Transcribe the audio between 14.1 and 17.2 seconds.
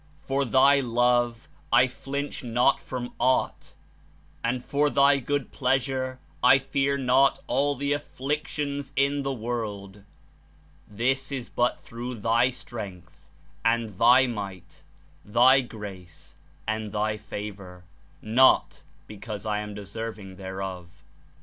Might, Thy Grace and Thy